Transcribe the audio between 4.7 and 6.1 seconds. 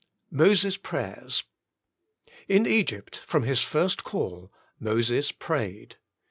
Moses prayed.